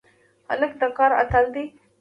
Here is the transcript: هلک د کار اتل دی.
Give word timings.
هلک 0.49 0.71
د 0.81 0.83
کار 0.97 1.11
اتل 1.21 1.45
دی. 1.55 1.65